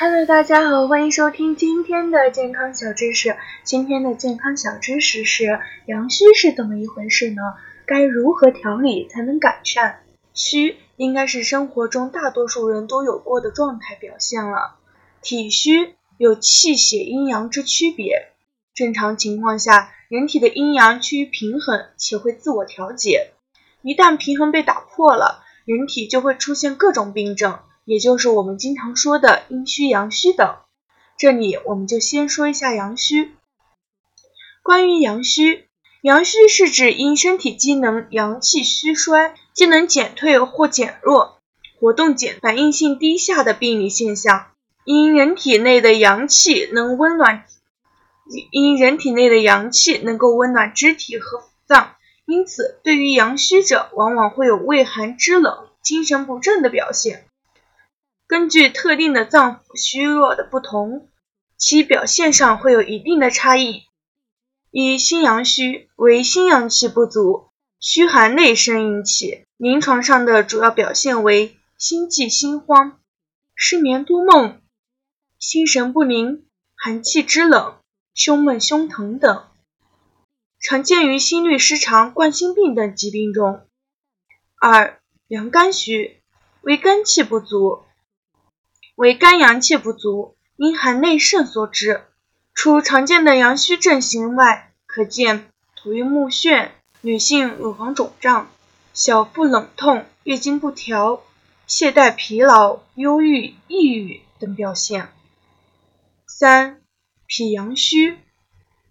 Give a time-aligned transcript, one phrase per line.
[0.00, 3.36] Hello，大家好，欢迎收听今天的健康小知识。
[3.64, 7.42] 今天的健康小知识是阳虚是怎么一回事呢？
[7.84, 9.96] 该如何调理才能改善？
[10.32, 14.76] 虚应该是生活中大多数人都有过的状态表现了。
[15.20, 18.28] 体虚有气血阴阳之区别，
[18.74, 23.32] 正常情况下，人体的阴阳趋于平衡且会自我调节。
[23.82, 27.58] 一旦平衡被打破了，人体就会出现各种病症。
[27.88, 30.56] 也就是我们经常说的阴虚、阳虚等。
[31.16, 33.32] 这里我们就先说一下阳虚。
[34.62, 35.64] 关于阳虚，
[36.02, 41.38] 阳虚是指因身体机能阳气虚衰、机能减退或减弱、
[41.80, 44.48] 活动减反应性低下的病理现象。
[44.84, 47.46] 因人体内的阳气能温暖，
[48.50, 51.94] 因人体内的阳气能够温暖肢体和脏，
[52.26, 57.24] 因此对于阳虚者，往往会有畏寒肢冷、精神不振的表现。
[58.28, 61.08] 根据特定的脏腑虚弱的不同，
[61.56, 63.84] 其表现上会有一定的差异。
[64.70, 67.48] 以心阳虚为心阳气不足，
[67.80, 73.00] 虚寒内生引起，临床上的主要表现为心悸、心慌、
[73.54, 74.60] 失眠多梦、
[75.38, 76.44] 心神不宁、
[76.76, 77.76] 寒气肢冷、
[78.12, 79.46] 胸闷、胸疼等，
[80.60, 83.66] 常见于心律失常、冠心病等疾病中。
[84.60, 86.20] 二、阳肝虚
[86.60, 87.87] 为肝气不足。
[88.98, 92.02] 为肝阳气不足，因寒内盛所致。
[92.52, 95.46] 除常见的阳虚症型外，可见
[95.76, 98.50] 头晕目眩、女性乳房肿胀、
[98.92, 101.22] 小腹冷痛、月经不调、
[101.68, 105.10] 懈怠疲劳、忧郁、抑郁等表现。
[106.26, 106.80] 三、
[107.28, 108.18] 脾阳虚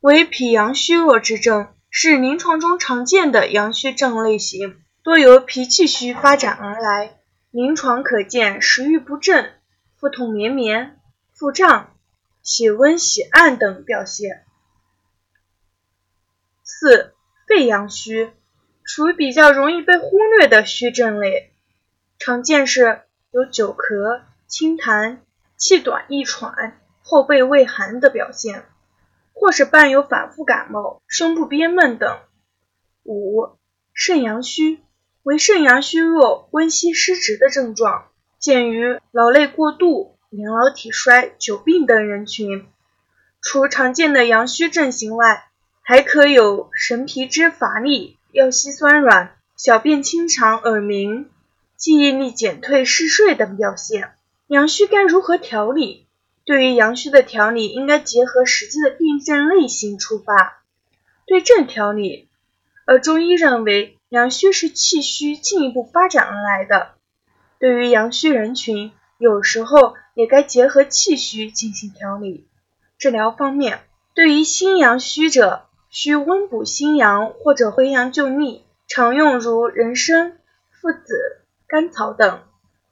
[0.00, 7.18] 为脾阳虚弱之症，是临床中常见的阳虚症类型，多由脾气虚发展而来，
[7.52, 9.52] 临床可见食欲不振。
[10.02, 10.98] 腹痛绵绵、
[11.32, 11.94] 腹胀、
[12.42, 14.44] 喜温喜暗等表现。
[16.64, 17.14] 四、
[17.46, 18.32] 肺阳虚
[18.82, 21.52] 属于比较容易被忽略的虚症类，
[22.18, 25.18] 常见是有久咳、清痰、
[25.56, 28.64] 气短易喘、后背畏寒的表现，
[29.32, 32.18] 或是伴有反复感冒、胸部憋闷等。
[33.04, 33.56] 五、
[33.94, 34.80] 肾阳虚
[35.22, 38.08] 为肾阳虚弱、温煦失职的症状。
[38.42, 42.66] 鉴于劳累过度、年老体衰、久病等人群。
[43.40, 45.44] 除常见的阳虚症型外，
[45.80, 51.30] 还可有神疲肢乏力、腰膝酸软、小便清长、耳鸣、
[51.76, 54.10] 记忆力减退、嗜睡等表现。
[54.48, 56.08] 阳虚该如何调理？
[56.44, 60.64] 对于阳虚的调理，应该结合实际的病症类型出发，
[61.28, 62.28] 对症调理。
[62.86, 66.94] 而中医认为，阳虚是气虚进一步发展而来的。
[67.62, 72.48] 对于阳虚人群，有时候也该结合气虚进行调理。
[72.98, 73.82] 治疗方面，
[74.14, 80.38] 对于心阳虚者，需温补心阳或者回阳救逆，常用如人参、
[80.72, 82.40] 附子、甘草等。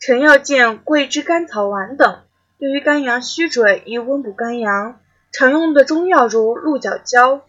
[0.00, 2.22] 臣药见桂枝甘草丸等。
[2.58, 4.98] 对于肝阳虚者，宜温补肝阳，
[5.30, 7.42] 常用的中药如鹿角胶、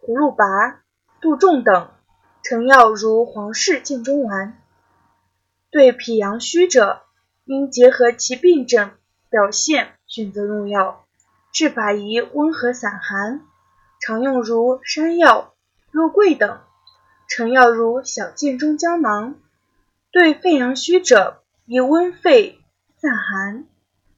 [0.00, 0.80] 葫芦拔、
[1.20, 1.88] 杜仲等。
[2.42, 4.56] 成药如黄氏健中丸。
[5.76, 7.02] 对脾阳虚者，
[7.44, 8.92] 应结合其病症
[9.28, 11.04] 表现选择用药，
[11.52, 13.42] 治法宜温和散寒，
[14.00, 15.52] 常用如山药、
[15.90, 16.60] 肉桂等。
[17.28, 19.34] 成药如小建中胶囊。
[20.10, 22.58] 对肺阳虚者，宜温肺
[22.96, 23.66] 散寒，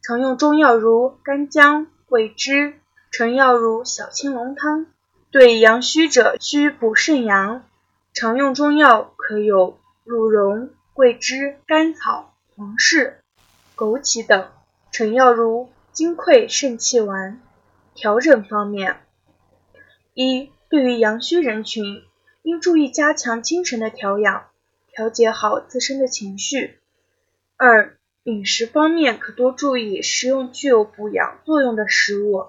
[0.00, 2.74] 常用中药如干姜、桂枝。
[3.10, 4.86] 成药如小青龙汤。
[5.32, 7.64] 对阳虚者需补肾阳，
[8.14, 10.70] 常用中药可有鹿茸。
[10.98, 13.18] 桂枝、甘草、黄芪、
[13.76, 14.50] 枸杞等，
[14.90, 17.40] 成药如金匮肾气丸。
[17.94, 18.98] 调整方面，
[20.12, 22.02] 一、对于阳虚人群，
[22.42, 24.48] 应注意加强精神的调养，
[24.88, 26.80] 调节好自身的情绪。
[27.56, 32.46] 二、饮食方面可多注意食用具有补阳作用的食物，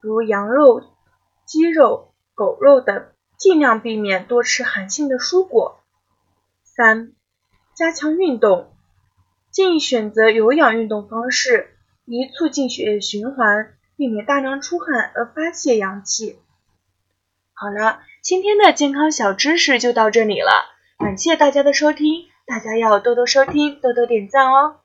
[0.00, 0.82] 如羊肉、
[1.46, 3.06] 鸡肉、狗肉等，
[3.38, 5.78] 尽量避免多吃寒性的蔬果。
[6.64, 7.12] 三、
[7.74, 8.70] 加强运动，
[9.50, 16.38] 建议选择有氧运动方式，以促进血液循环，避免大量出汗而发泄阳气。
[17.54, 20.66] 好了，今天的健康小知识就到这里了，
[20.98, 24.81] 感谢大家的收听，大家要多多收听，多多点赞哦。